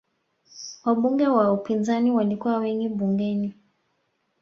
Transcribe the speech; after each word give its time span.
Wabunge 0.85 1.27
wa 1.27 1.51
upinzani 1.53 2.11
walikuwa 2.11 2.57
wengi 2.57 2.89
bungeni 2.89 3.53